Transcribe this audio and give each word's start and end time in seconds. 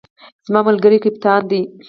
زما 0.47 0.61
ملګری 0.67 0.97
کپتان 1.03 1.41
دی 1.49 1.61